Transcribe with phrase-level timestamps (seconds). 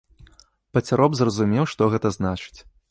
[0.77, 2.59] Пацяроб зразумеў, што гэта значыць.